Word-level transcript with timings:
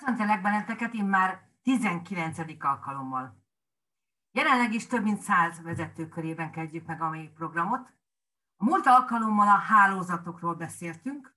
Köszöntelek 0.00 0.42
benneteket 0.42 0.94
én 0.94 1.04
már 1.04 1.48
19. 1.62 2.38
alkalommal. 2.58 3.42
Jelenleg 4.30 4.74
is 4.74 4.86
több 4.86 5.02
mint 5.02 5.20
100 5.20 5.62
vezető 5.62 6.08
körében 6.08 6.50
kezdjük 6.50 6.86
meg 6.86 7.02
a 7.02 7.08
mai 7.08 7.28
programot. 7.28 7.94
A 8.56 8.64
múlt 8.64 8.86
alkalommal 8.86 9.48
a 9.48 9.58
hálózatokról 9.58 10.54
beszéltünk, 10.54 11.36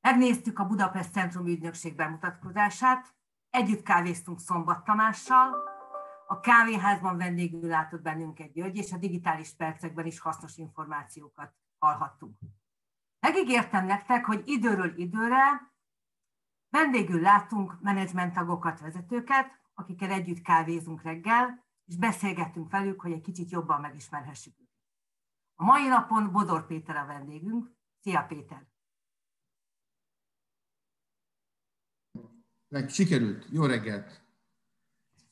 megnéztük 0.00 0.58
a 0.58 0.66
Budapest 0.66 1.12
Centrum 1.12 1.46
ügynökség 1.46 1.94
bemutatkozását, 1.96 3.14
együtt 3.50 3.82
kávéztunk 3.82 4.40
Szombat 4.40 4.84
Tamással, 4.84 5.54
a 6.26 6.40
kávéházban 6.40 7.16
vendégül 7.16 7.68
látott 7.68 8.02
bennünket 8.02 8.52
György, 8.52 8.76
és 8.76 8.92
a 8.92 8.98
digitális 8.98 9.54
percekben 9.56 10.06
is 10.06 10.20
hasznos 10.20 10.56
információkat 10.56 11.54
hallhattunk. 11.78 12.38
Megígértem 13.20 13.86
nektek, 13.86 14.24
hogy 14.24 14.42
időről 14.44 14.98
időre 14.98 15.72
vendégül 16.74 17.20
látunk 17.20 17.80
menedzsmenttagokat, 17.80 18.80
vezetőket, 18.80 19.46
akikkel 19.74 20.10
együtt 20.10 20.42
kávézunk 20.42 21.02
reggel, 21.02 21.64
és 21.84 21.96
beszélgetünk 21.96 22.70
velük, 22.70 23.00
hogy 23.00 23.12
egy 23.12 23.20
kicsit 23.20 23.50
jobban 23.50 23.80
megismerhessük 23.80 24.54
őket. 24.58 24.74
A 25.54 25.64
mai 25.64 25.88
napon 25.88 26.32
Bodor 26.32 26.66
Péter 26.66 26.96
a 26.96 27.06
vendégünk. 27.06 27.70
Szia 28.00 28.22
Péter! 28.22 28.66
Sikerült. 32.88 33.46
Jó 33.50 33.64
reggelt! 33.66 34.22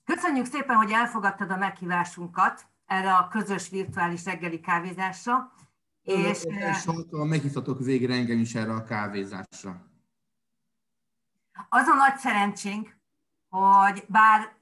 Köszönjük 0.04 0.46
szépen, 0.46 0.76
hogy 0.76 0.90
elfogadtad 0.90 1.50
a 1.50 1.56
meghívásunkat 1.56 2.66
erre 2.86 3.14
a 3.14 3.28
közös 3.28 3.68
virtuális 3.68 4.24
reggeli 4.24 4.60
kávézásra. 4.60 5.52
És, 6.02 6.44
és 6.44 6.88
meghívtatok 7.10 7.78
végre 7.78 8.14
engem 8.14 8.38
is 8.38 8.54
erre 8.54 8.72
a 8.72 8.82
kávézásra. 8.82 9.91
Az 11.68 11.86
a 11.86 11.94
nagy 11.94 12.16
szerencsénk, 12.16 12.96
hogy 13.48 14.04
bár 14.08 14.56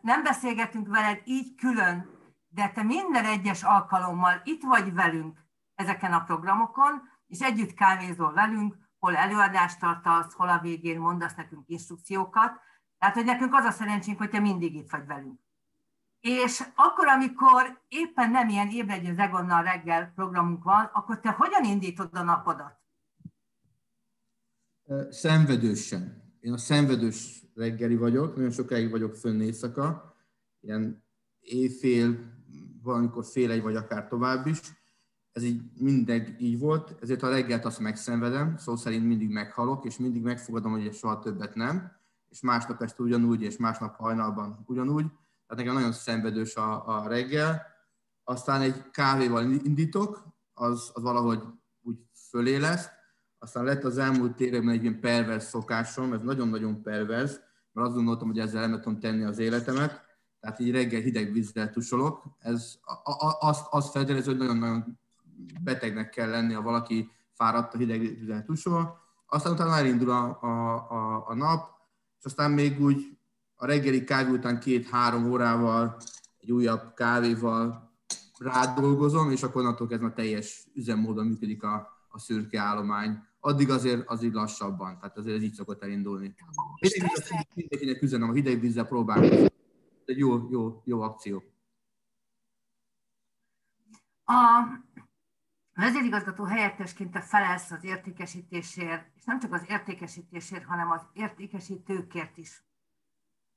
nem 0.00 0.22
beszélgetünk 0.22 0.88
veled 0.88 1.20
így 1.24 1.54
külön, 1.54 2.18
de 2.48 2.68
te 2.68 2.82
minden 2.82 3.24
egyes 3.24 3.62
alkalommal 3.62 4.40
itt 4.44 4.62
vagy 4.62 4.94
velünk 4.94 5.38
ezeken 5.74 6.12
a 6.12 6.24
programokon, 6.24 7.08
és 7.26 7.40
együtt 7.40 7.74
kávézol 7.74 8.32
velünk, 8.32 8.76
hol 8.98 9.16
előadást 9.16 9.80
tartasz, 9.80 10.34
hol 10.34 10.48
a 10.48 10.58
végén 10.58 11.00
mondasz 11.00 11.34
nekünk 11.34 11.68
instrukciókat. 11.68 12.60
Tehát, 12.98 13.14
hogy 13.14 13.24
nekünk 13.24 13.54
az 13.54 13.64
a 13.64 13.70
szerencsénk, 13.70 14.18
hogy 14.18 14.30
te 14.30 14.40
mindig 14.40 14.74
itt 14.74 14.90
vagy 14.90 15.06
velünk. 15.06 15.40
És 16.20 16.64
akkor, 16.74 17.08
amikor 17.08 17.82
éppen 17.88 18.30
nem 18.30 18.48
ilyen 18.48 18.68
ébredj 18.68 19.10
az 19.10 19.62
reggel 19.62 20.12
programunk 20.14 20.64
van, 20.64 20.90
akkor 20.92 21.20
te 21.20 21.30
hogyan 21.30 21.64
indítod 21.64 22.16
a 22.16 22.22
napodat? 22.22 22.79
Szenvedősen. 25.10 26.22
Én 26.40 26.52
a 26.52 26.56
szenvedős 26.56 27.42
reggeli 27.54 27.96
vagyok, 27.96 28.36
nagyon 28.36 28.50
sokáig 28.50 28.90
vagyok 28.90 29.14
fönn 29.14 29.40
éjszaka, 29.40 30.14
ilyen 30.60 31.04
éjfél, 31.40 32.18
valamikor 32.82 33.24
fél 33.24 33.50
egy 33.50 33.62
vagy 33.62 33.76
akár 33.76 34.08
tovább 34.08 34.46
is. 34.46 34.60
Ez 35.32 35.42
így 35.42 35.62
mindig 35.78 36.36
így 36.38 36.58
volt, 36.58 36.96
ezért 37.00 37.22
a 37.22 37.28
reggelt 37.28 37.64
azt 37.64 37.78
megszenvedem, 37.78 38.56
szó 38.56 38.76
szerint 38.76 39.06
mindig 39.06 39.28
meghalok, 39.28 39.84
és 39.84 39.98
mindig 39.98 40.22
megfogadom, 40.22 40.72
hogy 40.72 40.94
soha 40.94 41.18
többet 41.18 41.54
nem, 41.54 41.92
és 42.28 42.40
másnap 42.40 42.82
este 42.82 43.02
ugyanúgy, 43.02 43.42
és 43.42 43.56
másnap 43.56 43.96
hajnalban 43.96 44.64
ugyanúgy. 44.66 45.06
Tehát 45.06 45.64
nekem 45.64 45.74
nagyon 45.74 45.92
szenvedős 45.92 46.56
a, 46.56 46.88
a 46.88 47.08
reggel. 47.08 47.62
Aztán 48.24 48.60
egy 48.60 48.90
kávéval 48.90 49.50
indítok, 49.50 50.24
az, 50.52 50.90
az 50.94 51.02
valahogy 51.02 51.42
úgy 51.82 51.96
föléleszt, 52.28 52.98
aztán 53.42 53.64
lett 53.64 53.84
az 53.84 53.98
elmúlt 53.98 54.40
években 54.40 54.74
egy 54.74 54.82
ilyen 54.82 55.00
pervers 55.00 55.44
szokásom, 55.44 56.12
ez 56.12 56.22
nagyon-nagyon 56.22 56.82
pervers, 56.82 57.32
mert 57.72 57.86
azt 57.86 57.96
gondoltam, 57.96 58.28
hogy 58.28 58.38
ezzel 58.38 58.68
nem 58.68 58.80
tudom 58.80 59.00
tenni 59.00 59.24
az 59.24 59.38
életemet, 59.38 60.04
tehát 60.40 60.60
így 60.60 60.70
reggel 60.70 61.00
hideg 61.00 61.32
vízzel 61.32 61.70
tusolok. 61.70 62.22
Ez 62.38 62.74
azt, 63.38 63.66
azt 63.70 63.90
feltételez, 63.90 64.24
hogy 64.24 64.36
nagyon-nagyon 64.36 64.98
betegnek 65.60 66.10
kell 66.10 66.30
lenni, 66.30 66.52
ha 66.52 66.62
valaki 66.62 67.10
fáradt 67.32 67.74
a 67.74 67.78
hideg 67.78 68.00
vízzel 68.00 68.44
tusol. 68.44 68.98
Aztán 69.26 69.52
utána 69.52 69.76
elindul 69.76 70.10
a, 70.10 70.38
a, 70.42 70.74
a, 70.90 71.28
a 71.28 71.34
nap, 71.34 71.68
és 72.18 72.24
aztán 72.24 72.50
még 72.50 72.80
úgy 72.80 73.18
a 73.54 73.66
reggeli 73.66 74.04
kávé 74.04 74.30
után 74.30 74.60
két-három 74.60 75.30
órával 75.30 75.96
egy 76.40 76.52
újabb 76.52 76.94
kávéval 76.94 77.90
rádolgozom, 78.38 79.30
és 79.30 79.42
akkor 79.42 79.60
onnantól 79.62 79.86
kezdve 79.86 80.12
teljes 80.12 80.66
üzemmódon 80.74 81.26
működik 81.26 81.62
a, 81.62 81.88
a 82.08 82.18
szürke 82.18 82.60
állomány 82.60 83.28
addig 83.40 83.70
azért, 83.70 84.08
azért 84.08 84.34
lassabban, 84.34 84.98
tehát 84.98 85.16
azért 85.16 85.36
ez 85.36 85.42
így 85.42 85.52
szokott 85.52 85.82
elindulni. 85.82 86.34
Mindenkinek 87.54 88.02
üzenem, 88.02 88.28
a 88.28 88.32
hideg 88.32 88.60
vízzel 88.60 88.86
próbálkozni. 88.86 89.44
Ez 89.44 89.50
egy 90.04 90.18
jó, 90.18 90.50
jó, 90.50 90.82
jó 90.84 91.00
akció. 91.00 91.42
A 94.24 94.64
vezérigazgató 95.74 96.44
helyettesként 96.44 97.10
te 97.10 97.20
felelsz 97.20 97.70
az 97.70 97.84
értékesítésért, 97.84 99.10
és 99.16 99.24
nem 99.24 99.38
csak 99.38 99.52
az 99.52 99.64
értékesítésért, 99.68 100.64
hanem 100.64 100.90
az 100.90 101.02
értékesítőkért 101.12 102.36
is. 102.36 102.64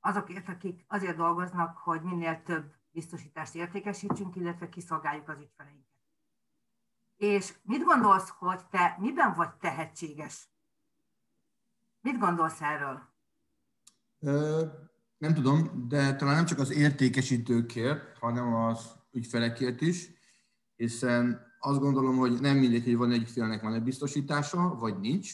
Azokért, 0.00 0.48
akik 0.48 0.84
azért 0.88 1.16
dolgoznak, 1.16 1.76
hogy 1.76 2.02
minél 2.02 2.42
több 2.42 2.72
biztosítást 2.90 3.54
értékesítsünk, 3.54 4.36
illetve 4.36 4.68
kiszolgáljuk 4.68 5.28
az 5.28 5.38
ügyfeleinket. 5.40 5.93
És 7.24 7.54
mit 7.62 7.82
gondolsz, 7.82 8.28
hogy 8.38 8.66
te 8.70 8.96
miben 9.00 9.34
vagy 9.34 9.54
tehetséges? 9.60 10.48
Mit 12.00 12.18
gondolsz 12.18 12.60
erről? 12.60 13.02
Ö, 14.18 14.64
nem 15.18 15.34
tudom, 15.34 15.88
de 15.88 16.16
talán 16.16 16.34
nem 16.34 16.44
csak 16.44 16.58
az 16.58 16.70
értékesítőkért, 16.70 18.18
hanem 18.18 18.54
az 18.54 18.96
ügyfelekért 19.12 19.80
is, 19.80 20.10
hiszen 20.76 21.52
azt 21.58 21.80
gondolom, 21.80 22.16
hogy 22.16 22.40
nem 22.40 22.56
mindegy, 22.56 22.84
hogy 22.84 22.96
van 22.96 23.12
egy 23.12 23.20
ügyfélnek 23.20 23.62
van 23.62 23.74
egy 23.74 23.82
biztosítása, 23.82 24.74
vagy 24.74 24.98
nincs, 25.00 25.32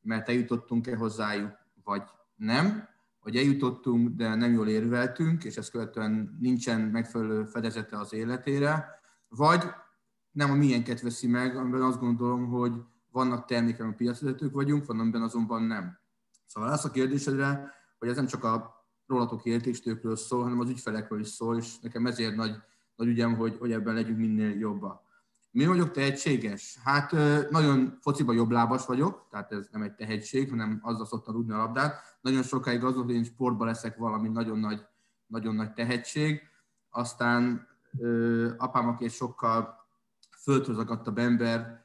mert 0.00 0.28
eljutottunk-e 0.28 0.96
hozzájuk, 0.96 1.58
vagy 1.84 2.02
nem, 2.34 2.88
vagy 3.20 3.36
eljutottunk, 3.36 4.08
de 4.08 4.34
nem 4.34 4.52
jól 4.52 4.68
érveltünk, 4.68 5.44
és 5.44 5.56
ezt 5.56 5.70
követően 5.70 6.36
nincsen 6.40 6.80
megfelelő 6.80 7.44
fedezete 7.44 7.98
az 7.98 8.12
életére, 8.12 9.00
vagy 9.28 9.64
nem 10.36 10.50
a 10.50 10.54
milyenket 10.54 11.00
veszi 11.00 11.26
meg, 11.26 11.56
amiben 11.56 11.82
azt 11.82 12.00
gondolom, 12.00 12.46
hogy 12.46 12.72
vannak 13.10 13.44
termékek, 13.44 13.86
a 13.86 13.92
piacvezetők 13.96 14.52
vagyunk, 14.52 14.86
van, 14.86 15.00
amiben 15.00 15.22
azonban 15.22 15.62
nem. 15.62 15.98
Szóval 16.46 16.70
az 16.70 16.84
a 16.84 16.90
kérdésedre, 16.90 17.74
hogy 17.98 18.08
ez 18.08 18.16
nem 18.16 18.26
csak 18.26 18.44
a 18.44 18.84
rólatok 19.06 19.44
értékstőkről 19.44 20.16
szól, 20.16 20.42
hanem 20.42 20.60
az 20.60 20.68
ügyfelekről 20.68 21.20
is 21.20 21.28
szól, 21.28 21.56
és 21.56 21.78
nekem 21.78 22.06
ezért 22.06 22.34
nagy, 22.34 22.56
nagy 22.96 23.06
ügyem, 23.06 23.36
hogy, 23.36 23.56
hogy 23.58 23.72
ebben 23.72 23.94
legyünk 23.94 24.18
minél 24.18 24.58
jobbak. 24.58 25.02
Mi 25.50 25.66
vagyok 25.66 25.90
tehetséges? 25.90 26.78
Hát 26.84 27.12
nagyon 27.50 27.98
fociba 28.00 28.32
jobblábas 28.32 28.86
vagyok, 28.86 29.26
tehát 29.30 29.52
ez 29.52 29.68
nem 29.72 29.82
egy 29.82 29.94
tehetség, 29.94 30.50
hanem 30.50 30.80
azzal 30.82 31.06
szoktam 31.06 31.34
rúgni 31.34 31.52
a 31.52 31.56
labdát. 31.56 32.18
Nagyon 32.20 32.42
sokáig 32.42 32.84
az 32.84 32.94
hogy 32.94 33.10
én 33.10 33.24
sportban 33.24 33.66
leszek 33.66 33.96
valami 33.96 34.28
nagyon 34.28 34.58
nagy, 34.58 34.86
nagyon 35.26 35.54
nagy 35.54 35.72
tehetség. 35.72 36.40
Aztán 36.90 37.66
apám, 38.56 38.88
aki 38.88 39.04
egy 39.04 39.12
sokkal 39.12 39.75
földhöz 40.46 40.78
akadtabb 40.78 41.18
ember 41.18 41.84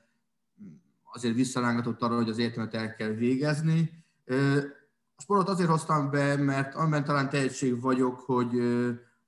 azért 1.14 1.36
visszalángatott 1.36 2.02
arra, 2.02 2.16
hogy 2.16 2.30
az 2.30 2.38
életemet 2.38 2.74
el 2.74 2.96
kell 2.96 3.10
végezni. 3.10 4.04
A 5.16 5.22
sportot 5.22 5.50
azért 5.50 5.70
hoztam 5.70 6.10
be, 6.10 6.36
mert 6.36 6.76
amiben 6.76 7.04
talán 7.04 7.30
tehetség 7.30 7.82
vagyok, 7.82 8.20
hogy, 8.20 8.52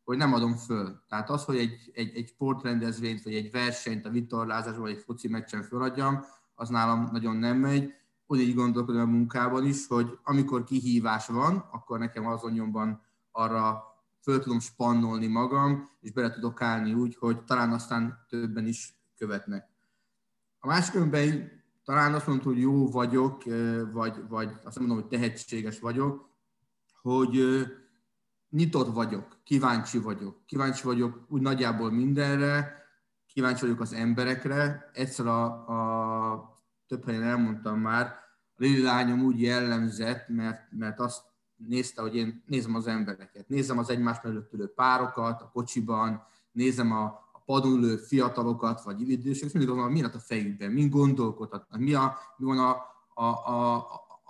hogy 0.04 0.18
nem 0.18 0.34
adom 0.34 0.56
föl. 0.56 1.04
Tehát 1.10 1.30
az, 1.30 1.44
hogy 1.44 1.58
egy, 1.58 1.92
egy, 1.94 2.16
egy 2.16 2.28
sportrendezvényt, 2.28 3.24
vagy 3.24 3.34
egy 3.34 3.52
versenyt 3.52 4.06
a 4.06 4.10
vitorlázásban, 4.10 4.82
vagy 4.82 4.92
egy 4.92 5.04
foci 5.06 5.28
meccsen 5.28 5.64
föladjam, 5.64 6.26
az 6.56 6.70
nálam 6.70 7.10
nagyon 7.12 7.36
nem 7.36 7.58
megy. 7.58 7.94
Ugyanígy 8.26 8.56
gondolkodom 8.56 9.02
a 9.02 9.06
munkában 9.06 9.66
is, 9.66 9.88
hogy 9.88 10.18
amikor 10.24 10.64
kihívás 10.64 11.28
van, 11.28 11.66
akkor 11.72 12.00
nekem 12.00 12.26
azon 12.26 13.02
arra 13.32 13.84
föl 14.22 14.40
tudom 14.40 14.60
spannolni 14.60 15.28
magam, 15.28 15.90
és 16.02 16.12
bele 16.12 16.32
tudok 16.32 16.62
állni 16.62 16.94
úgy, 16.94 17.16
hogy 17.16 17.44
talán 17.44 17.72
aztán 17.72 18.26
többen 18.30 18.68
is 18.68 19.03
követnek. 19.18 19.70
A 20.60 20.68
másik 20.68 20.96
önben 20.96 21.52
talán 21.84 22.14
azt 22.14 22.28
mondom, 22.28 22.46
hogy 22.46 22.62
jó 22.62 22.92
vagyok, 22.92 23.44
vagy, 23.92 24.28
vagy 24.28 24.52
azt 24.64 24.80
mondom, 24.80 24.98
hogy 24.98 25.08
tehetséges 25.08 25.80
vagyok, 25.80 26.30
hogy 27.02 27.66
nyitott 28.50 28.94
vagyok, 28.94 29.38
kíváncsi 29.44 29.98
vagyok. 29.98 30.46
Kíváncsi 30.46 30.84
vagyok 30.84 31.26
úgy 31.28 31.42
nagyjából 31.42 31.92
mindenre, 31.92 32.84
kíváncsi 33.28 33.62
vagyok 33.62 33.80
az 33.80 33.94
emberekre. 33.94 34.90
Egyszer 34.94 35.26
a, 35.28 35.46
a 36.32 36.62
több 36.88 37.06
helyen 37.06 37.24
elmondtam 37.24 37.80
már, 37.80 38.06
a 38.56 38.62
Lili 38.62 38.82
lányom 38.82 39.20
úgy 39.20 39.42
jellemzett, 39.42 40.28
mert, 40.28 40.72
mert 40.72 41.00
azt 41.00 41.24
nézte, 41.56 42.02
hogy 42.02 42.16
én 42.16 42.44
nézem 42.46 42.76
az 42.76 42.88
embereket. 42.88 43.48
Nézem 43.48 43.78
az 43.78 43.90
egymás 43.90 44.22
mellett 44.22 44.54
ülő 44.54 44.74
párokat 44.74 45.42
a 45.42 45.50
kocsiban, 45.50 46.24
nézem 46.52 46.92
a, 46.92 47.23
padon 47.46 47.72
ülő 47.72 47.98
fiatalokat, 47.98 48.84
vagy 48.84 49.10
idősek, 49.10 49.48
és 49.48 49.54
mindig 49.54 49.74
azon, 49.74 49.92
mi 49.92 50.04
a 50.04 50.10
fejükben, 50.10 50.72
mi 50.72 50.90
gondolkodhatnak, 50.90 51.80
mi, 51.80 51.94
a, 51.94 52.18
mi 52.38 52.46
van 52.46 52.60
a, 52.60 52.78
a, 53.14 53.26
a, 53.26 53.86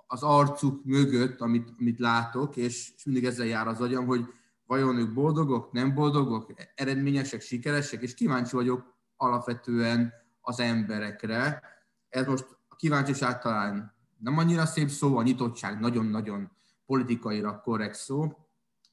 az 0.07 0.23
arcuk 0.23 0.85
mögött, 0.85 1.41
amit, 1.41 1.73
amit 1.79 1.99
látok, 1.99 2.55
és, 2.55 2.93
és 2.95 3.05
mindig 3.05 3.25
ezzel 3.25 3.45
jár 3.45 3.67
az 3.67 3.81
agyam, 3.81 4.05
hogy 4.05 4.25
vajon 4.65 4.97
ők 4.97 5.13
boldogok, 5.13 5.71
nem 5.71 5.93
boldogok, 5.93 6.53
eredményesek, 6.75 7.41
sikeresek, 7.41 8.01
és 8.01 8.13
kíváncsi 8.13 8.55
vagyok 8.55 8.93
alapvetően 9.17 10.13
az 10.41 10.59
emberekre. 10.59 11.61
Ez 12.09 12.25
most 12.25 12.47
a 12.67 12.75
kíváncsiság 12.75 13.41
talán 13.41 13.93
nem 14.17 14.37
annyira 14.37 14.65
szép 14.65 14.89
szó, 14.89 15.17
a 15.17 15.23
nyitottság 15.23 15.79
nagyon-nagyon 15.79 16.51
politikaira 16.85 17.61
korrekt 17.61 17.95
szó. 17.95 18.31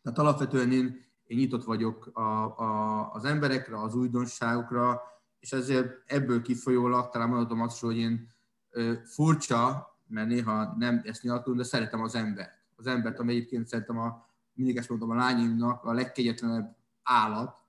Tehát 0.02 0.18
alapvetően 0.18 0.72
én, 0.72 1.04
én 1.30 1.38
nyitott 1.38 1.64
vagyok 1.64 2.06
a, 2.12 2.20
a, 2.58 3.12
az 3.12 3.24
emberekre, 3.24 3.80
az 3.80 3.94
újdonságokra, 3.94 5.02
és 5.40 5.52
ezért 5.52 6.02
ebből 6.06 6.42
kifolyólag 6.42 7.10
talán 7.10 7.28
mondhatom 7.28 7.60
azt, 7.60 7.80
hogy 7.80 7.96
én 7.96 8.28
ö, 8.70 8.92
furcsa, 9.04 9.88
mert 10.06 10.28
néha 10.28 10.74
nem 10.78 11.00
ezt 11.04 11.22
nyilatkozom, 11.22 11.58
de 11.58 11.64
szeretem 11.64 12.02
az 12.02 12.14
embert. 12.14 12.50
Az 12.76 12.86
embert, 12.86 13.18
ami 13.18 13.32
egyébként 13.32 13.66
szerintem 13.66 13.98
a, 13.98 14.26
mindig 14.52 14.76
ezt 14.76 14.88
mondom 14.88 15.10
a 15.10 15.14
lányimnak, 15.14 15.84
a 15.84 15.92
legkegyetlenebb 15.92 16.76
állat, 17.02 17.64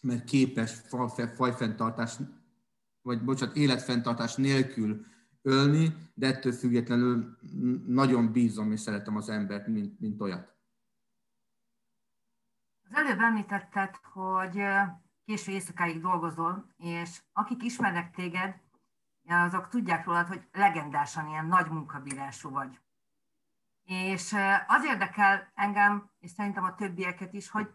mert 0.00 0.24
képes 0.24 0.82
fajfenntartás, 1.34 2.16
vagy 3.02 3.24
bocsánat, 3.24 3.56
életfenntartás 3.56 4.34
nélkül 4.34 5.04
ölni, 5.42 5.96
de 6.14 6.26
ettől 6.26 6.52
függetlenül 6.52 7.36
nagyon 7.86 8.32
bízom 8.32 8.72
és 8.72 8.80
szeretem 8.80 9.16
az 9.16 9.28
embert, 9.28 9.66
mint, 9.66 10.00
mint 10.00 10.20
olyat. 10.20 10.52
Az 12.92 12.98
előbb 12.98 13.20
említetted, 13.20 13.96
hogy 14.12 14.64
késő 15.24 15.52
éjszakáig 15.52 16.00
dolgozol, 16.00 16.66
és 16.76 17.20
akik 17.32 17.62
ismernek 17.62 18.14
téged, 18.14 18.60
azok 19.28 19.68
tudják 19.68 20.06
rólad, 20.06 20.26
hogy 20.26 20.48
legendásan 20.52 21.28
ilyen 21.28 21.46
nagy 21.46 21.70
munkabírású 21.70 22.50
vagy. 22.50 22.80
És 23.84 24.36
az 24.66 24.84
érdekel 24.84 25.52
engem, 25.54 26.10
és 26.18 26.30
szerintem 26.30 26.64
a 26.64 26.74
többieket 26.74 27.32
is, 27.32 27.50
hogy 27.50 27.70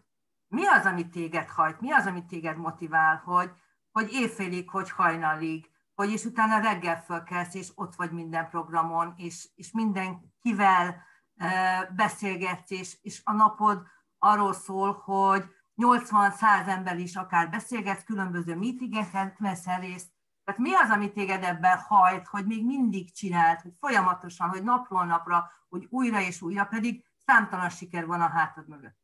mi 0.48 0.66
az, 0.66 0.84
ami 0.84 1.08
téged 1.08 1.48
hajt, 1.48 1.80
mi 1.80 1.92
az, 1.92 2.06
ami 2.06 2.24
téged 2.24 2.56
motivál, 2.56 3.16
hogy, 3.24 3.50
hogy 3.90 4.12
éjfélig, 4.12 4.70
hogy 4.70 4.90
hajnalig, 4.90 5.70
hogy 5.94 6.10
és 6.10 6.24
utána 6.24 6.58
reggel 6.58 7.02
fölkelsz, 7.02 7.54
és 7.54 7.68
ott 7.74 7.94
vagy 7.94 8.10
minden 8.10 8.48
programon, 8.48 9.14
és, 9.16 9.48
és 9.54 9.72
mindenkivel 9.72 11.02
e, 11.36 11.84
beszélgetsz, 11.96 12.70
és, 12.70 12.98
és 13.02 13.20
a 13.24 13.32
napod 13.32 13.86
arról 14.18 14.52
szól, 14.52 14.92
hogy 15.04 15.44
80-100 15.76 16.66
ember 16.66 16.98
is 16.98 17.16
akár 17.16 17.50
beszélgetsz, 17.50 18.04
különböző 18.04 18.56
meetingeken 18.56 19.34
veszel 19.38 19.80
részt, 19.80 20.08
tehát 20.44 20.60
mi 20.60 20.74
az, 20.74 20.90
ami 20.90 21.12
téged 21.12 21.42
ebben 21.42 21.78
hajt, 21.78 22.26
hogy 22.26 22.46
még 22.46 22.66
mindig 22.66 23.12
csinált, 23.12 23.60
hogy 23.60 23.72
folyamatosan, 23.78 24.48
hogy 24.48 24.62
napról 24.62 25.04
napra, 25.04 25.50
hogy 25.68 25.86
újra 25.90 26.20
és 26.20 26.42
újra, 26.42 26.64
pedig 26.64 27.04
számtalan 27.26 27.68
siker 27.68 28.06
van 28.06 28.20
a 28.20 28.28
hátad 28.28 28.68
mögött? 28.68 28.96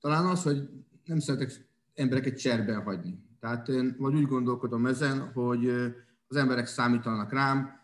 talán 0.00 0.26
az, 0.26 0.42
hogy 0.42 0.68
nem 1.04 1.18
szeretek 1.18 1.68
embereket 1.94 2.38
cserben 2.38 2.82
hagyni. 2.82 3.18
Tehát 3.40 3.68
én 3.68 3.96
vagy 3.98 4.14
úgy 4.14 4.26
gondolkodom 4.26 4.86
ezen, 4.86 5.32
hogy 5.32 5.68
az 6.28 6.36
emberek 6.36 6.66
számítanak 6.66 7.32
rám, 7.32 7.77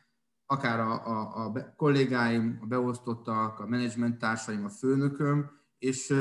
akár 0.46 0.81
a, 0.81 1.06
a, 1.06 1.44
a 1.44 1.75
kollégáim, 1.76 2.58
a 2.62 2.67
beosztottak, 2.67 3.58
a 3.58 3.67
menedzsment 3.67 4.19
társaim, 4.19 4.64
a 4.64 4.69
főnököm, 4.69 5.50
és 5.79 6.12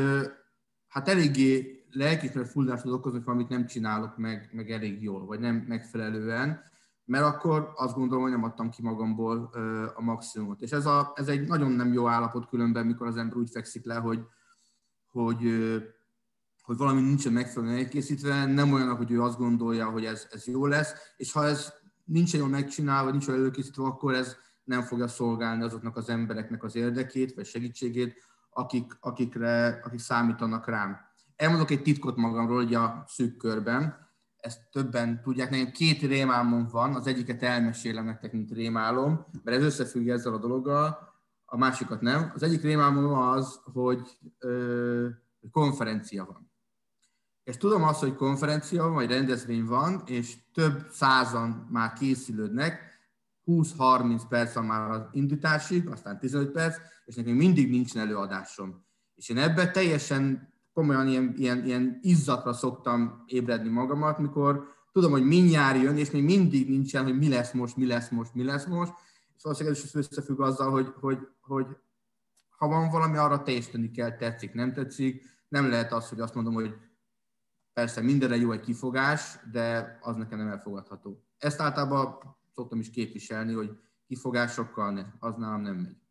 hát 0.88 1.08
eléggé 1.08 1.86
lelkismeret 1.90 2.50
fullást 2.50 2.84
tud 2.84 2.94
okozni, 2.94 3.22
valamit 3.24 3.50
nem 3.50 3.66
csinálok 3.66 4.18
meg, 4.18 4.50
meg 4.54 4.72
elég 4.72 5.04
jól, 5.04 5.26
vagy 5.26 5.40
nem 5.40 5.56
megfelelően, 5.68 6.62
mert 7.06 7.26
akkor 7.26 7.72
azt 7.76 7.96
gondolom, 7.96 8.24
hogy 8.24 8.32
nem 8.32 8.44
adtam 8.44 8.70
ki 8.70 8.82
magamból 8.82 9.50
a 9.96 10.02
maximumot. 10.02 10.62
És 10.62 10.72
ez, 10.72 10.86
a, 10.86 11.12
ez 11.16 11.28
egy 11.28 11.48
nagyon 11.48 11.72
nem 11.72 11.94
jó 11.94 12.08
állapot 12.08 12.48
különben, 12.48 12.86
mikor 12.86 13.08
az 13.08 13.18
ember 13.18 13.38
úgy 13.38 13.50
fekszik 13.50 13.86
le, 13.86 13.96
hogy, 13.96 14.20
hogy, 15.12 15.44
hogy 16.62 16.78
valami 16.78 17.02
nincsen 17.02 17.34
megfelelően 17.34 17.78
elkészítve, 17.78 18.46
nem 18.46 18.74
olyan, 18.74 18.96
hogy 18.96 19.12
ő 19.12 19.22
azt 19.22 19.38
gondolja, 19.38 19.90
hogy 19.90 20.06
ez, 20.06 20.28
ez 20.32 20.48
jó 20.48 20.66
lesz, 20.66 20.94
és 21.18 21.32
ha 21.32 21.46
ez 21.46 21.74
nincsen 22.04 22.40
jól 22.40 22.50
megcsinálva, 22.50 23.12
nincs 23.12 23.28
jól 23.28 23.38
előkészítve, 23.38 23.84
akkor 23.84 24.14
ez 24.14 24.36
nem 24.64 24.82
fogja 24.82 25.08
szolgálni 25.08 25.64
azoknak 25.64 25.98
az 25.98 26.10
embereknek 26.10 26.64
az 26.64 26.76
érdekét, 26.76 27.34
vagy 27.34 27.46
segítségét, 27.46 28.16
akik, 28.50 28.98
akikre, 29.00 29.82
akik 29.84 30.00
számítanak 30.00 30.68
rám. 30.68 30.98
Elmondok 31.36 31.72
egy 31.72 31.82
titkot 31.82 32.16
magamról, 32.16 32.56
hogy 32.56 32.74
a 32.74 33.04
szűk 33.08 33.38
körben, 33.38 34.02
ezt 34.38 34.70
többen 34.72 35.22
tudják, 35.22 35.50
nekem 35.50 35.72
két 35.72 36.02
rémálmom 36.02 36.68
van, 36.72 36.96
az 36.96 37.08
egyiket 37.08 37.44
elmesélem 37.44 38.06
nektek, 38.06 38.32
mint 38.32 38.52
rémálom, 38.52 39.26
mert 39.44 39.58
ez 39.58 39.64
összefügg 39.64 40.08
ezzel 40.08 40.34
a 40.34 40.38
dologgal, 40.38 41.14
a 41.46 41.58
másikat 41.58 42.02
nem. 42.02 42.32
Az 42.36 42.44
egyik 42.44 42.62
rémálmom 42.62 43.14
az, 43.14 43.60
hogy 43.64 44.18
ö, 44.40 45.08
konferencia 45.52 46.26
van. 46.26 46.53
És 47.44 47.58
tudom 47.58 47.84
azt, 47.84 48.00
hogy 48.00 48.16
konferencia 48.16 48.88
vagy 48.88 49.10
rendezvény 49.10 49.66
van, 49.66 50.04
és 50.06 50.38
több 50.54 50.88
százan 50.92 51.68
már 51.72 51.94
készülődnek, 51.94 52.92
20-30 53.46 54.22
perc 54.30 54.54
van 54.54 54.66
már 54.66 54.92
az 54.92 55.02
indításig, 55.12 55.88
aztán 55.88 56.20
15 56.20 56.52
perc, 56.52 56.78
és 57.06 57.16
nekem 57.16 57.34
mindig 57.34 57.70
nincsen 57.70 58.02
előadásom. 58.02 58.86
És 59.16 59.30
én 59.30 59.38
ebben 59.38 59.72
teljesen 59.72 60.54
komolyan 60.74 61.08
ilyen, 61.08 61.34
ilyen, 61.38 61.66
ilyen 61.66 62.00
izzatra 62.02 62.54
szoktam 62.54 63.24
ébredni 63.28 63.70
magamat, 63.70 64.20
mikor 64.20 64.68
tudom, 64.92 65.12
hogy 65.12 65.26
mindjárt 65.26 65.82
jön, 65.82 65.98
és 65.98 66.12
még 66.12 66.24
mindig 66.24 66.70
nincsen, 66.70 67.04
hogy 67.04 67.18
mi 67.18 67.30
lesz 67.30 67.52
most, 67.52 67.78
mi 67.78 67.86
lesz 67.86 68.10
most, 68.10 68.34
mi 68.34 68.44
lesz 68.44 68.66
most, 68.66 68.94
és 69.36 69.44
valószínűleg 69.44 69.78
ez 69.78 69.84
is 69.84 69.94
összefügg 69.94 70.40
azzal, 70.40 70.72
hogy, 70.72 70.94
hogy, 71.00 71.18
hogy 71.42 71.66
ha 72.50 72.68
van 72.68 72.90
valami, 72.90 73.18
arra 73.18 73.44
teljesíteni 73.44 73.92
kell, 73.92 74.16
tetszik, 74.16 74.54
nem 74.54 74.74
tetszik, 74.74 75.24
nem 75.48 75.70
lehet 75.70 75.94
az, 75.94 76.10
hogy 76.10 76.20
azt 76.20 76.36
mondom, 76.36 76.54
hogy 76.54 76.76
persze 77.74 78.02
mindenre 78.02 78.36
jó 78.36 78.52
egy 78.52 78.60
kifogás, 78.60 79.40
de 79.52 79.98
az 80.02 80.16
nekem 80.16 80.38
nem 80.38 80.48
elfogadható. 80.48 81.24
Ezt 81.38 81.60
általában 81.60 82.18
szoktam 82.54 82.80
is 82.80 82.90
képviselni, 82.90 83.54
hogy 83.54 83.80
kifogásokkal 84.08 84.92
ne, 84.92 85.06
az 85.20 85.36
nálam 85.36 85.62
nem 85.62 85.76
megy. 85.76 86.02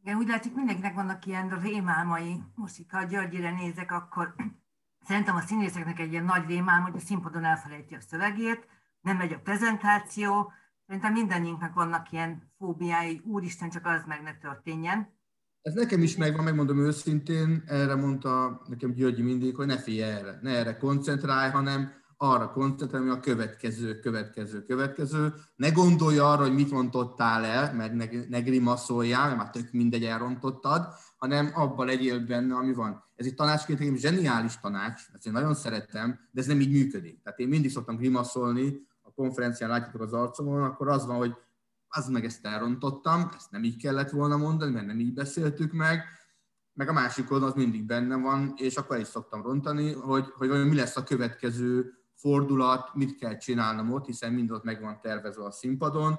Igen, 0.00 0.16
úgy 0.16 0.28
látszik, 0.28 0.54
mindenkinek 0.54 0.94
vannak 0.94 1.26
ilyen 1.26 1.60
rémálmai. 1.60 2.42
Most, 2.54 2.90
ha 2.90 2.98
a 2.98 3.04
Györgyire 3.04 3.50
nézek, 3.50 3.92
akkor 3.92 4.34
szerintem 5.06 5.36
a 5.36 5.40
színészeknek 5.40 5.98
egy 5.98 6.10
ilyen 6.10 6.24
nagy 6.24 6.46
rémálm, 6.46 6.82
hogy 6.82 6.96
a 6.96 6.98
színpadon 6.98 7.44
elfelejti 7.44 7.94
a 7.94 8.00
szövegét, 8.00 8.68
nem 9.00 9.16
megy 9.16 9.32
a 9.32 9.40
prezentáció. 9.40 10.52
Szerintem 10.86 11.12
mindannyiunknak 11.12 11.74
vannak 11.74 12.12
ilyen 12.12 12.52
fóbiái, 12.58 13.20
úristen, 13.24 13.70
csak 13.70 13.86
az 13.86 14.04
meg 14.04 14.22
ne 14.22 14.34
történjen. 14.34 15.12
Ez 15.64 15.74
nekem 15.74 16.02
is 16.02 16.16
megvan, 16.16 16.44
megmondom 16.44 16.78
őszintén, 16.78 17.62
erre 17.66 17.94
mondta 17.94 18.62
nekem 18.68 18.92
Györgyi 18.92 19.22
mindig, 19.22 19.56
hogy 19.56 19.66
ne 19.66 19.78
félj 19.78 20.02
erre, 20.02 20.38
ne 20.42 20.50
erre 20.50 20.76
koncentrálj, 20.76 21.50
hanem 21.50 21.92
arra 22.16 22.50
koncentrálni, 22.50 23.10
a 23.10 23.20
következő, 23.20 23.98
következő, 23.98 24.62
következő. 24.62 25.34
Ne 25.56 25.70
gondolj 25.70 26.18
arra, 26.18 26.42
hogy 26.42 26.54
mit 26.54 26.70
rontottál 26.70 27.44
el, 27.44 27.74
mert 27.74 27.92
ne, 27.92 28.04
ne 28.28 28.40
grimaszoljál, 28.40 29.26
mert 29.26 29.36
már 29.36 29.50
tök 29.50 29.72
mindegy 29.72 30.04
elrontottad, 30.04 30.86
hanem 31.16 31.50
abban 31.54 31.86
legyél 31.86 32.26
benne, 32.26 32.54
ami 32.54 32.72
van. 32.72 33.04
Ez 33.16 33.26
egy 33.26 33.34
tanácsként 33.34 33.80
egy 33.80 33.96
zseniális 33.96 34.60
tanács, 34.60 35.02
ezt 35.14 35.26
én 35.26 35.32
nagyon 35.32 35.54
szeretem, 35.54 36.18
de 36.30 36.40
ez 36.40 36.46
nem 36.46 36.60
így 36.60 36.72
működik. 36.72 37.22
Tehát 37.22 37.38
én 37.38 37.48
mindig 37.48 37.70
szoktam 37.70 37.96
grimaszolni, 37.96 38.86
a 39.02 39.12
konferencián 39.12 39.70
látjátok 39.70 40.00
az 40.00 40.12
arcomon, 40.12 40.62
akkor 40.62 40.88
az 40.88 41.06
van, 41.06 41.16
hogy 41.16 41.34
az 41.96 42.08
meg 42.08 42.24
ezt 42.24 42.46
elrontottam, 42.46 43.28
ezt 43.36 43.50
nem 43.50 43.64
így 43.64 43.76
kellett 43.76 44.10
volna 44.10 44.36
mondani, 44.36 44.72
mert 44.72 44.86
nem 44.86 45.00
így 45.00 45.14
beszéltük 45.14 45.72
meg, 45.72 46.04
meg 46.72 46.88
a 46.88 46.92
másik 46.92 47.30
oldalon 47.30 47.54
az 47.54 47.62
mindig 47.62 47.84
benne 47.84 48.16
van, 48.16 48.52
és 48.56 48.76
akkor 48.76 48.98
is 48.98 49.06
szoktam 49.06 49.42
rontani, 49.42 49.92
hogy, 49.92 50.24
hogy 50.36 50.48
mi 50.48 50.74
lesz 50.74 50.96
a 50.96 51.02
következő 51.02 51.92
fordulat, 52.14 52.94
mit 52.94 53.16
kell 53.16 53.36
csinálnom 53.36 53.92
ott, 53.92 54.06
hiszen 54.06 54.32
mind 54.32 54.50
ott 54.50 54.64
meg 54.64 54.80
van 54.80 55.00
tervezve 55.00 55.44
a 55.44 55.50
színpadon, 55.50 56.18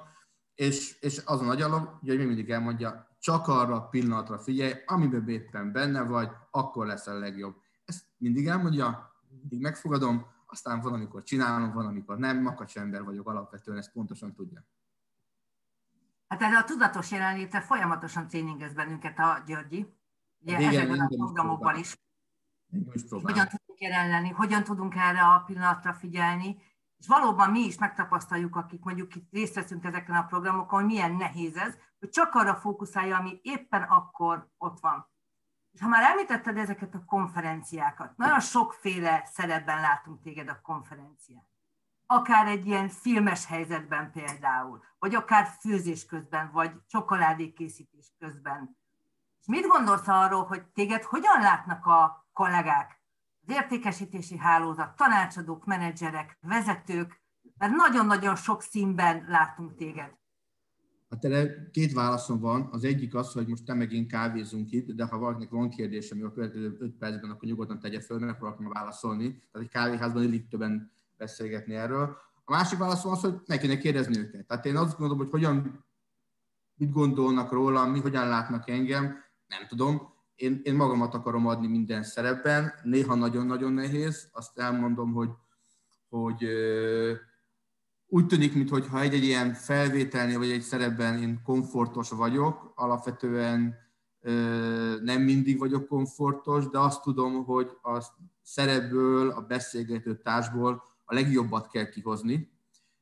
és, 0.54 1.00
és 1.00 1.22
az 1.24 1.40
a 1.40 1.44
nagy 1.44 1.62
alap, 1.62 2.00
hogy 2.00 2.16
még 2.16 2.26
mindig 2.26 2.50
elmondja, 2.50 3.16
csak 3.18 3.48
arra 3.48 3.80
pillanatra 3.80 4.38
figyelj, 4.38 4.72
amiben 4.86 5.28
éppen 5.28 5.72
benne 5.72 6.02
vagy, 6.02 6.28
akkor 6.50 6.86
lesz 6.86 7.06
a 7.06 7.18
legjobb. 7.18 7.56
Ezt 7.84 8.04
mindig 8.16 8.46
elmondja, 8.46 9.14
mindig 9.40 9.60
megfogadom, 9.60 10.26
aztán 10.46 10.80
van, 10.80 10.92
amikor 10.92 11.22
csinálom, 11.22 11.72
van, 11.72 11.86
amikor 11.86 12.18
nem, 12.18 12.42
makacs 12.42 12.76
ember 12.76 13.04
vagyok 13.04 13.28
alapvetően, 13.28 13.78
ezt 13.78 13.92
pontosan 13.92 14.34
tudja. 14.34 14.64
Hát 16.28 16.42
erre 16.42 16.58
a 16.58 16.64
tudatos 16.64 17.10
jelenlétre 17.10 17.60
folyamatosan 17.60 18.28
tréningez 18.28 18.74
bennünket 18.74 19.18
a 19.18 19.42
Györgyi, 19.46 19.94
ugye 20.38 20.56
ezekben 20.56 21.00
a 21.00 21.06
programokban 21.06 21.76
is. 21.76 21.96
is 22.92 23.02
hogyan 23.10 23.48
tudunk 23.48 23.80
erre 23.80 24.06
lenni, 24.06 24.30
hogyan 24.30 24.64
tudunk 24.64 24.94
erre 24.94 25.22
a 25.22 25.42
pillanatra 25.46 25.92
figyelni, 25.92 26.56
és 26.98 27.06
valóban 27.06 27.50
mi 27.50 27.60
is 27.60 27.78
megtapasztaljuk, 27.78 28.56
akik 28.56 28.84
mondjuk 28.84 29.14
itt 29.14 29.32
részt 29.32 29.54
veszünk 29.54 29.84
ezeken 29.84 30.14
a 30.14 30.24
programokon, 30.24 30.78
hogy 30.78 30.88
milyen 30.88 31.12
nehéz 31.12 31.56
ez, 31.56 31.74
hogy 31.98 32.08
csak 32.08 32.34
arra 32.34 32.54
fókuszálja, 32.54 33.16
ami 33.16 33.40
éppen 33.42 33.82
akkor 33.82 34.48
ott 34.58 34.80
van. 34.80 35.08
És 35.72 35.80
ha 35.80 35.88
már 35.88 36.10
említetted 36.10 36.56
ezeket 36.56 36.94
a 36.94 37.04
konferenciákat, 37.04 38.16
nagyon 38.16 38.40
sokféle 38.40 39.28
szerepben 39.32 39.80
látunk 39.80 40.22
téged 40.22 40.48
a 40.48 40.60
konferencián. 40.60 41.46
Akár 42.06 42.46
egy 42.46 42.66
ilyen 42.66 42.88
filmes 42.88 43.46
helyzetben 43.46 44.10
például, 44.12 44.82
vagy 44.98 45.14
akár 45.14 45.48
főzés 45.60 46.06
közben, 46.06 46.50
vagy 46.52 46.70
csokoládékészítés 46.86 48.12
közben. 48.18 48.76
És 49.40 49.46
mit 49.46 49.66
gondolsz 49.66 50.08
arról, 50.08 50.44
hogy 50.44 50.62
téged 50.62 51.02
hogyan 51.02 51.40
látnak 51.40 51.86
a 51.86 52.28
kollégák, 52.32 53.00
az 53.46 53.54
értékesítési 53.54 54.38
hálózat, 54.38 54.96
tanácsadók, 54.96 55.64
menedzserek, 55.64 56.38
vezetők, 56.40 57.20
mert 57.58 57.72
nagyon-nagyon 57.72 58.36
sok 58.36 58.62
színben 58.62 59.24
látunk 59.28 59.76
téged. 59.76 60.14
Hát 61.10 61.24
erre 61.24 61.68
két 61.70 61.92
válaszom 61.92 62.40
van. 62.40 62.68
Az 62.72 62.84
egyik 62.84 63.14
az, 63.14 63.32
hogy 63.32 63.46
most 63.46 63.66
nem 63.66 63.76
megint 63.76 64.10
kávézunk 64.10 64.72
itt, 64.72 64.90
de 64.90 65.04
ha 65.04 65.18
valakinek 65.18 65.50
van 65.50 65.70
kérdése, 65.70 66.14
ami 66.14 66.22
a 66.22 66.32
következő 66.32 66.76
5 66.80 66.96
percben, 66.98 67.30
akkor 67.30 67.48
nyugodtan 67.48 67.78
tegye 67.78 68.00
föl, 68.00 68.18
mert 68.18 68.42
akarok 68.42 68.72
válaszolni. 68.72 69.28
Tehát 69.28 69.66
egy 69.66 69.68
kávéházban 69.68 70.22
illik 70.22 70.48
többen 70.48 70.92
beszélgetni 71.16 71.74
erről. 71.74 72.16
A 72.44 72.52
másik 72.52 72.78
válaszom 72.78 73.12
az, 73.12 73.20
hogy 73.20 73.34
meg 73.46 73.58
kéne 73.58 73.78
kérdezni 73.78 74.18
őket. 74.18 74.46
Tehát 74.46 74.66
én 74.66 74.76
azt 74.76 74.98
gondolom, 74.98 75.18
hogy 75.18 75.30
hogyan, 75.30 75.84
mit 76.74 76.92
gondolnak 76.92 77.52
rólam, 77.52 77.90
mi 77.90 78.00
hogyan 78.00 78.28
látnak 78.28 78.68
engem, 78.70 79.02
nem 79.46 79.66
tudom. 79.68 80.14
Én, 80.34 80.60
én 80.64 80.74
magamat 80.74 81.14
akarom 81.14 81.46
adni 81.46 81.66
minden 81.66 82.02
szerepben, 82.02 82.72
néha 82.82 83.14
nagyon-nagyon 83.14 83.72
nehéz. 83.72 84.28
Azt 84.32 84.58
elmondom, 84.58 85.12
hogy, 85.12 85.30
hogy 86.08 86.44
úgy 88.06 88.26
tűnik, 88.26 88.54
mintha 88.54 89.00
egy, 89.00 89.14
egy 89.14 89.24
ilyen 89.24 89.52
felvételnél 89.52 90.38
vagy 90.38 90.50
egy 90.50 90.60
szerepben 90.60 91.22
én 91.22 91.40
komfortos 91.44 92.10
vagyok, 92.10 92.72
alapvetően 92.74 93.74
nem 95.02 95.22
mindig 95.22 95.58
vagyok 95.58 95.88
komfortos, 95.88 96.68
de 96.68 96.78
azt 96.78 97.02
tudom, 97.02 97.44
hogy 97.44 97.70
a 97.82 98.04
szerepből, 98.42 99.30
a 99.30 99.40
beszélgető 99.40 100.16
társból 100.16 100.82
a 101.06 101.14
legjobbat 101.14 101.68
kell 101.68 101.88
kihozni, 101.88 102.52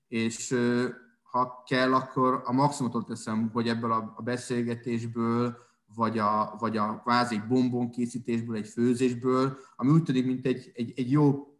és 0.08 0.56
ha 1.22 1.62
kell, 1.66 1.94
akkor 1.94 2.42
a 2.44 2.52
maximumot 2.52 3.06
teszem, 3.06 3.50
hogy 3.52 3.68
ebből 3.68 3.92
a 3.92 4.22
beszélgetésből, 4.24 5.56
vagy 5.94 6.18
a, 6.18 6.56
vagy 6.58 6.76
a 6.76 7.00
kvázi 7.02 7.40
bombon 7.48 7.90
készítésből, 7.90 8.56
egy 8.56 8.68
főzésből, 8.68 9.58
ami 9.76 9.90
úgy 9.90 10.02
tűnik, 10.02 10.26
mint 10.26 10.46
egy, 10.46 10.72
egy, 10.74 10.92
egy 10.96 11.10
jó 11.10 11.54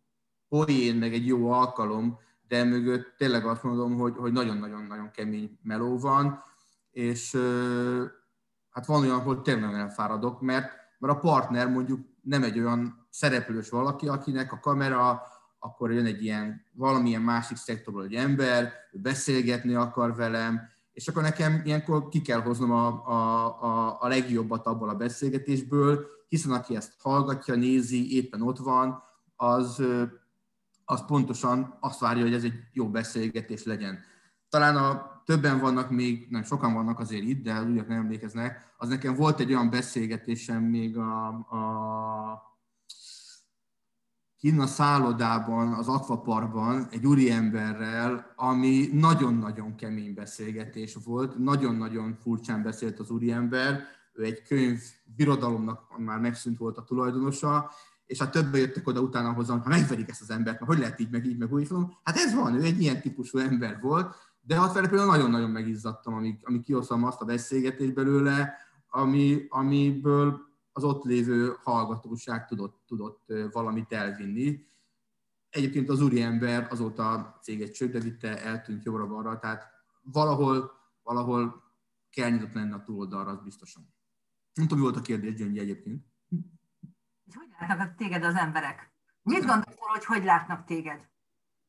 poén, 0.49 0.97
meg 0.97 1.13
egy 1.13 1.27
jó 1.27 1.51
alkalom, 1.51 2.19
de 2.49 2.65
mögött 2.65 3.15
tényleg 3.17 3.47
azt 3.47 3.63
mondom, 3.63 3.97
hogy, 3.97 4.15
hogy 4.17 4.33
nagyon-nagyon-nagyon 4.33 5.11
kemény 5.11 5.59
meló 5.63 5.99
van, 5.99 6.43
és 6.91 7.37
hát 8.71 8.87
van 8.87 9.03
olyan, 9.03 9.21
hogy 9.21 9.43
tényleg 9.43 9.75
elfáradok, 9.75 10.41
mert, 10.41 10.71
mert 10.99 11.15
a 11.15 11.19
partner 11.19 11.69
mondjuk 11.69 12.01
nem 12.23 12.43
egy 12.43 12.59
olyan 12.59 13.07
szereplős 13.11 13.69
valaki, 13.69 14.09
akinek 14.09 14.53
a 14.53 14.61
kamera, 14.61 15.23
akkor 15.65 15.93
jön 15.93 16.05
egy 16.05 16.25
ilyen 16.25 16.65
valamilyen 16.73 17.23
másik 17.23 17.57
szektorból 17.57 18.05
egy 18.05 18.15
ember, 18.15 18.73
beszélgetni 18.93 19.75
akar 19.75 20.15
velem, 20.15 20.61
és 20.93 21.09
akkor 21.09 21.23
nekem 21.23 21.63
ilyenkor 21.65 22.09
ki 22.09 22.21
kell 22.21 22.41
hoznom 22.41 22.71
a, 22.71 22.87
a, 23.07 23.45
a, 23.63 23.97
a 24.01 24.09
legjobbat 24.09 24.67
abból 24.67 24.89
a 24.89 24.95
beszélgetésből, 24.95 26.07
hiszen 26.29 26.53
aki 26.53 26.77
ezt 26.77 26.95
hallgatja, 26.99 27.55
nézi, 27.55 28.17
éppen 28.17 28.43
ott 28.43 28.59
van, 28.59 29.03
az 29.37 29.83
az 30.85 31.05
pontosan 31.07 31.77
azt 31.81 32.01
várja, 32.01 32.23
hogy 32.23 32.35
ez 32.35 32.45
egy 32.45 32.55
jó 32.73 32.89
beszélgetés 32.89 33.65
legyen. 33.65 33.99
Talán 34.49 34.77
a 34.77 35.23
többen 35.25 35.61
vannak 35.61 35.91
még, 35.91 36.27
nem 36.31 36.43
sokan 36.43 36.75
vannak 36.75 36.99
azért 36.99 37.23
itt, 37.23 37.43
de 37.43 37.63
úgy 37.63 37.75
nem 37.75 37.91
emlékeznek, 37.91 38.75
az 38.77 38.89
nekem 38.89 39.15
volt 39.15 39.41
egy 39.41 39.53
olyan 39.53 39.71
beszélgetésem 39.71 40.63
még 40.63 40.97
a, 40.97 41.27
a 41.29 42.54
kinn 44.45 44.61
a 44.61 44.67
szállodában, 44.67 45.73
az 45.73 45.89
akvaparkban 45.89 46.87
egy 46.91 47.07
úriemberrel, 47.07 48.33
ami 48.37 48.89
nagyon-nagyon 48.93 49.75
kemény 49.75 50.15
beszélgetés 50.15 50.97
volt, 51.05 51.39
nagyon-nagyon 51.39 52.17
furcsán 52.23 52.63
beszélt 52.63 52.99
az 52.99 53.11
úriember, 53.11 53.81
ő 54.13 54.25
egy 54.25 54.43
könyv 54.43 54.81
birodalomnak 55.17 55.99
már 55.99 56.21
megszűnt 56.21 56.59
volt 56.59 56.79
a 56.79 56.85
tulajdonosa, 56.85 57.71
és 58.07 58.21
a 58.21 58.31
többen 58.31 58.61
jöttek 58.61 58.87
oda 58.87 59.01
utána 59.01 59.33
hozzám, 59.33 59.61
ha 59.61 59.69
megverik 59.69 60.09
ezt 60.09 60.23
az 60.23 60.31
embert, 60.31 60.59
hogy 60.59 60.79
lehet 60.79 61.01
így, 61.01 61.11
meg 61.11 61.27
így, 61.27 61.39
meg 61.39 61.53
úgy, 61.53 61.71
mondom, 61.71 61.97
hát 62.03 62.17
ez 62.17 62.35
van, 62.35 62.55
ő 62.55 62.63
egy 62.63 62.81
ilyen 62.81 63.01
típusú 63.01 63.39
ember 63.39 63.79
volt, 63.81 64.15
de 64.41 64.61
ott 64.61 64.73
például 64.73 65.07
nagyon-nagyon 65.07 65.51
megizzadtam, 65.51 66.15
amíg, 66.15 66.39
amíg 66.43 66.63
kihoztam 66.63 67.05
azt 67.05 67.21
a 67.21 67.25
beszélgetést 67.25 67.95
belőle, 67.95 68.55
ami, 68.89 69.47
amiből 69.49 70.53
az 70.77 70.85
ott 70.85 71.05
lévő 71.05 71.57
hallgatóság 71.63 72.47
tudott, 72.47 72.83
tudott 72.87 73.33
valamit 73.53 73.93
elvinni. 73.93 74.67
Egyébként 75.49 75.89
az 75.89 76.01
úriember 76.01 76.67
azóta 76.71 77.11
a 77.11 77.39
céget 77.43 77.75
csődbe 77.75 77.99
vitte, 77.99 78.43
eltűnt 78.43 78.85
jobbra-balra, 78.85 79.39
tehát 79.39 79.65
valahol, 80.03 80.73
valahol 81.03 81.63
kell 82.11 82.31
nyitott 82.31 82.53
lenni 82.53 82.73
a 82.73 82.83
túloldalra, 82.83 83.31
az 83.31 83.41
biztosan. 83.41 83.95
Nem 84.55 84.67
tudom, 84.67 84.79
mi 84.85 84.91
volt 84.91 85.01
a 85.01 85.07
kérdés, 85.07 85.35
Gyöngyi 85.35 85.59
egyébként. 85.59 86.05
És 87.25 87.35
hogy 87.35 87.49
látnak 87.59 87.95
téged 87.95 88.25
az 88.25 88.35
emberek? 88.35 88.93
Mit 89.23 89.45
gondolsz 89.45 89.77
hogy 89.77 90.05
hogy 90.05 90.25
látnak 90.25 90.65
téged? 90.65 91.09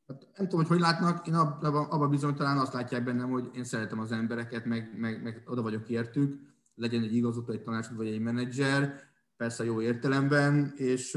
Hát 0.07 0.21
nem 0.37 0.47
tudom, 0.47 0.59
hogy 0.59 0.67
hogy 0.67 0.79
látnak, 0.79 1.27
én 1.27 1.33
abban 1.33 1.89
abba 1.89 2.07
bizony 2.07 2.35
talán 2.35 2.57
azt 2.57 2.73
látják 2.73 3.03
bennem, 3.03 3.29
hogy 3.29 3.49
én 3.53 3.63
szeretem 3.63 3.99
az 3.99 4.11
embereket, 4.11 4.65
meg, 4.65 4.99
meg, 4.99 5.23
meg 5.23 5.43
oda 5.45 5.61
vagyok 5.61 5.89
értük, 5.89 6.54
legyen 6.75 7.03
egy 7.03 7.15
igazgató, 7.15 7.51
egy 7.51 7.61
tanácsadó 7.61 7.97
vagy 7.97 8.07
egy 8.07 8.19
menedzser, 8.19 9.03
persze 9.37 9.63
jó 9.63 9.81
értelemben, 9.81 10.73
és 10.75 11.15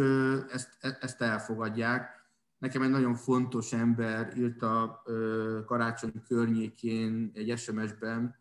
ezt, 0.53 0.77
e, 0.81 0.99
ezt 1.01 1.23
elfogadják. 1.23 2.17
Nekem 2.59 2.83
egy 2.83 2.91
nagyon 2.91 3.15
fontos 3.15 3.73
ember 3.73 4.33
írta 4.37 5.03
karácsony 5.67 6.23
környékén 6.27 7.31
egy 7.35 7.59
SMS-ben, 7.59 8.35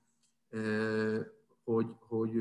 hogy, 1.63 1.87
hogy 1.99 2.31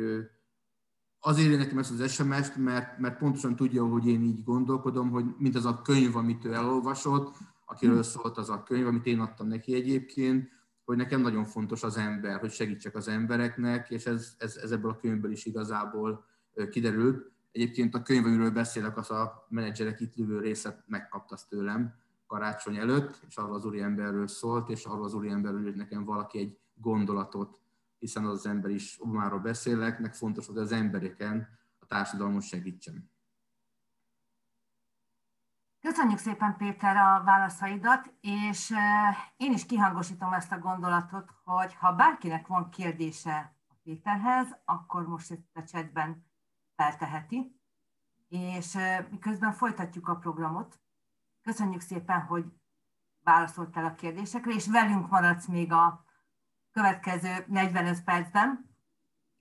azért 1.19 1.51
én 1.51 1.59
nekem 1.59 1.79
ezt 1.79 2.01
az 2.01 2.13
SMS-t, 2.13 2.57
mert, 2.57 2.99
mert 2.99 3.19
pontosan 3.19 3.57
tudja, 3.57 3.85
hogy 3.85 4.07
én 4.07 4.23
így 4.23 4.45
gondolkodom, 4.45 5.11
hogy 5.11 5.25
mint 5.39 5.55
az 5.55 5.65
a 5.65 5.83
könyv, 5.83 6.17
amit 6.17 6.45
ő 6.45 6.53
elolvasott, 6.53 7.37
akiről 7.65 8.03
szólt 8.03 8.37
az 8.37 8.51
a 8.51 8.63
könyv, 8.63 8.87
amit 8.87 9.07
én 9.07 9.21
adtam 9.21 9.47
neki 9.47 9.75
egyébként, 9.75 10.49
hogy 10.87 10.97
nekem 10.97 11.21
nagyon 11.21 11.45
fontos 11.45 11.83
az 11.83 11.97
ember, 11.97 12.41
hogy 12.41 12.51
segítsek 12.51 12.95
az 12.95 13.09
embereknek, 13.09 13.91
és 13.91 14.07
ez, 14.07 14.35
ez, 14.39 14.57
ez 14.57 14.71
ebből 14.71 14.91
a 14.91 14.97
könyvből 14.97 15.31
is 15.31 15.45
igazából 15.45 16.25
kiderült. 16.71 17.31
Egyébként 17.53 17.95
a 17.95 18.03
könyv, 18.03 18.25
amiről 18.25 18.51
beszélek, 18.51 18.97
az 18.97 19.11
a 19.11 19.47
menedzserek 19.49 20.01
itt 20.01 20.15
lévő 20.15 20.41
részet 20.41 20.83
megkapta 20.87 21.35
azt 21.35 21.49
tőlem 21.49 21.95
karácsony 22.27 22.77
előtt, 22.77 23.21
és 23.29 23.37
arról 23.37 23.55
az 23.55 23.65
úriemberről 23.65 24.27
szólt, 24.27 24.69
és 24.69 24.85
arról 24.85 25.05
az 25.05 25.15
úriemberről, 25.15 25.63
hogy 25.63 25.75
nekem 25.75 26.05
valaki 26.05 26.39
egy 26.39 26.59
gondolatot 26.75 27.61
hiszen 27.99 28.25
az, 28.25 28.39
az 28.39 28.47
ember 28.47 28.71
is, 28.71 28.97
Obamáról 29.01 29.39
beszélek, 29.39 30.01
meg 30.01 30.15
fontos, 30.15 30.47
hogy 30.47 30.57
az 30.57 30.73
embereken 30.73 31.49
a 31.79 31.87
társadalmon 31.87 32.41
segítsen. 32.41 33.11
Köszönjük 35.87 36.19
szépen, 36.19 36.57
Péter, 36.57 36.97
a 36.97 37.23
válaszaidat, 37.25 38.15
és 38.21 38.75
én 39.37 39.53
is 39.53 39.67
kihangosítom 39.67 40.33
ezt 40.33 40.53
a 40.53 40.59
gondolatot, 40.59 41.31
hogy 41.45 41.75
ha 41.75 41.93
bárkinek 41.93 42.47
van 42.47 42.71
kérdése 42.71 43.57
a 43.69 43.75
Péterhez, 43.83 44.57
akkor 44.65 45.07
most 45.09 45.31
itt 45.31 45.51
a 45.55 45.63
chatben 45.63 46.27
felteheti, 46.77 47.61
és 48.29 48.79
miközben 49.11 49.53
folytatjuk 49.53 50.09
a 50.09 50.17
programot. 50.17 50.81
Köszönjük 51.43 51.81
szépen, 51.81 52.21
hogy 52.21 52.45
válaszoltál 53.21 53.85
a 53.85 53.95
kérdésekre, 53.95 54.53
és 54.53 54.69
velünk 54.69 55.11
maradsz 55.11 55.47
még 55.47 55.73
a 55.73 56.05
következő 56.71 57.45
45 57.47 58.05
percben, 58.05 58.76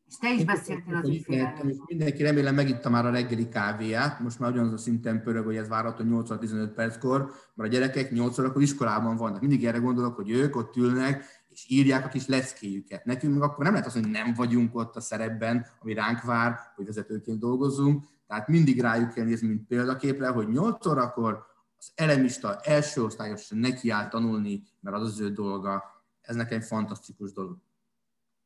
és 0.08 0.18
te 0.18 0.34
is 0.34 0.46
beszéltél 0.46 0.96
az 0.96 1.10
ügyfélel. 1.10 1.64
Mindenki 1.86 2.24
remélem 2.24 2.56
megitta 2.56 2.90
már 2.90 3.06
a 3.06 3.12
reggeli 3.12 3.50
kávéját, 3.50 4.20
most 4.20 4.40
már 4.40 4.52
ugyanaz 4.52 4.74
a 4.74 4.78
szinten 4.78 5.24
pörög, 5.24 5.46
hogy 5.46 5.56
ez 5.56 5.68
várható 5.68 6.04
8-15 6.08 6.72
perckor, 6.76 7.32
mert 7.54 7.70
a 7.70 7.74
gyerekek 7.74 8.12
8 8.12 8.40
órakor 8.40 8.62
iskolában 8.62 9.16
vannak. 9.16 9.42
Mindig 9.42 9.66
erre 9.66 9.78
gondolok, 9.78 10.16
hogy 10.16 10.30
ők 10.30 10.56
ott 10.56 10.76
ülnek, 10.76 11.26
és 11.48 11.66
írják 11.70 12.06
a 12.06 12.10
kis 12.10 12.28
leckéjüket. 12.28 13.06
Nekünk 13.06 13.34
meg 13.34 13.42
akkor 13.42 13.64
nem 13.64 13.74
lehet 13.74 13.88
az, 13.88 13.94
hogy 13.94 14.10
nem 14.10 14.34
vagyunk 14.34 14.76
ott 14.76 14.96
a 14.96 15.02
szerepben, 15.02 15.66
ami 15.82 15.94
ránk 15.94 16.22
vár, 16.22 16.60
hogy 16.76 16.86
vezetőként 16.86 17.40
dolgozunk, 17.40 18.04
tehát 18.28 18.48
mindig 18.48 18.82
rájuk 18.82 19.14
kell 19.14 19.26
nézni, 19.26 19.48
mint 19.48 19.68
példaképre, 19.68 20.28
hogy 20.28 20.48
8 20.48 20.86
órakor 20.86 21.46
az 21.78 21.92
elemista 21.96 22.60
első 22.62 23.04
osztályos 23.04 23.50
neki 23.50 23.90
áll 23.90 24.08
tanulni, 24.08 24.64
mert 24.80 24.96
az 24.96 25.04
az 25.04 25.20
ő 25.20 25.30
dolga, 25.30 25.84
ez 26.22 26.36
nekem 26.36 26.62
fantasztikus 26.62 27.34
dolog. 27.34 27.58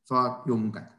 Szóval 0.04 0.44
jó 0.46 0.56
munkát! 0.56 0.99